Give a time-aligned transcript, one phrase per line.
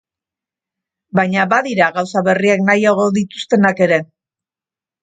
[1.19, 4.03] Baina badira gauza berriak nahiago dituztenak ere.